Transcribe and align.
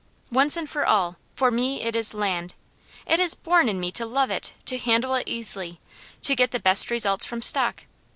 Once 0.31 0.57
and 0.57 0.67
for 0.67 0.83
all, 0.83 1.17
for 1.35 1.51
me 1.51 1.83
it 1.83 1.95
is 1.95 2.15
land. 2.15 2.55
It 3.05 3.19
is 3.19 3.35
born 3.35 3.69
in 3.69 3.79
me 3.79 3.91
to 3.91 4.03
love 4.03 4.31
it, 4.31 4.55
to 4.65 4.79
handle 4.79 5.13
it 5.13 5.27
easily, 5.29 5.79
to 6.23 6.35
get 6.35 6.49
the 6.49 6.59
best 6.59 6.89
results 6.89 7.23
from 7.23 7.43
stock. 7.43 7.85